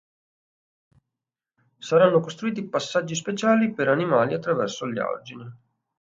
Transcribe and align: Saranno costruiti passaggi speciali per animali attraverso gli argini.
Saranno 1.77 2.21
costruiti 2.21 2.65
passaggi 2.67 3.13
speciali 3.13 3.71
per 3.71 3.87
animali 3.89 4.33
attraverso 4.33 4.87
gli 4.89 4.97
argini. 4.97 5.47